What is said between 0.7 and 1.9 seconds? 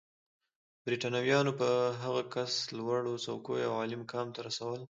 برېټانویانو به